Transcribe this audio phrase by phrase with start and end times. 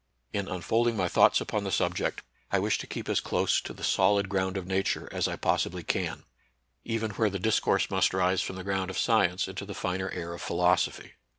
[0.33, 3.71] 65 In unfolding my thoughts upon the subject, I wish to keep as close" to
[3.71, 6.23] the solid ground of Nature" as I possibly can,
[6.83, 10.09] even where the dis course must rise from the ground of science into the finer
[10.09, 11.11] air of philosophy.